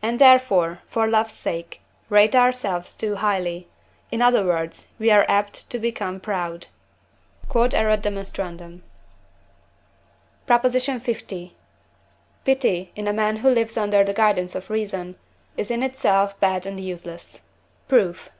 and 0.00 0.18
therefore, 0.18 0.78
for 0.88 1.06
love's 1.06 1.34
sake, 1.34 1.82
rate 2.08 2.34
ourselves 2.34 2.94
too 2.94 3.16
highly; 3.16 3.68
in 4.10 4.22
other 4.22 4.42
words, 4.46 4.94
we 4.98 5.10
are 5.10 5.26
apt 5.28 5.68
to 5.68 5.78
become 5.78 6.18
proud. 6.18 6.68
Q.E.D. 7.52 7.76
PROP. 10.46 10.64
L. 10.64 10.98
Pity, 12.46 12.92
in 12.96 13.06
a 13.06 13.12
man 13.12 13.36
who 13.36 13.50
lives 13.50 13.76
under 13.76 14.02
the 14.02 14.14
guidance 14.14 14.54
of 14.54 14.70
reason, 14.70 15.16
is 15.58 15.70
in 15.70 15.82
itself 15.82 16.40
bad 16.40 16.64
and 16.64 16.80
useless. 16.80 17.42
Proof. 17.88 18.30